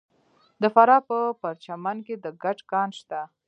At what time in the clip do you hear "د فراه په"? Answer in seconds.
0.61-1.17